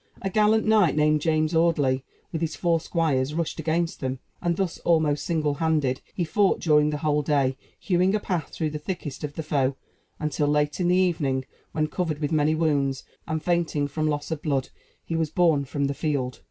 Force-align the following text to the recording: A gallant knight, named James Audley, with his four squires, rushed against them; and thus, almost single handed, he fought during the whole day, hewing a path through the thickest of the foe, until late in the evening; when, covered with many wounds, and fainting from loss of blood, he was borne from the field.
A 0.23 0.31
gallant 0.31 0.65
knight, 0.65 0.95
named 0.95 1.21
James 1.21 1.53
Audley, 1.53 2.03
with 2.31 2.41
his 2.41 2.55
four 2.55 2.79
squires, 2.79 3.35
rushed 3.35 3.59
against 3.59 3.99
them; 3.99 4.17
and 4.41 4.57
thus, 4.57 4.79
almost 4.79 5.23
single 5.23 5.53
handed, 5.53 6.01
he 6.15 6.23
fought 6.23 6.59
during 6.59 6.89
the 6.89 6.97
whole 6.97 7.21
day, 7.21 7.55
hewing 7.79 8.15
a 8.15 8.19
path 8.19 8.49
through 8.51 8.71
the 8.71 8.79
thickest 8.79 9.23
of 9.23 9.35
the 9.35 9.43
foe, 9.43 9.75
until 10.19 10.47
late 10.47 10.79
in 10.79 10.87
the 10.87 10.95
evening; 10.95 11.45
when, 11.71 11.85
covered 11.85 12.17
with 12.17 12.31
many 12.31 12.55
wounds, 12.55 13.03
and 13.27 13.43
fainting 13.43 13.87
from 13.87 14.07
loss 14.07 14.31
of 14.31 14.41
blood, 14.41 14.69
he 15.05 15.15
was 15.15 15.29
borne 15.29 15.65
from 15.65 15.85
the 15.85 15.93
field. 15.93 16.39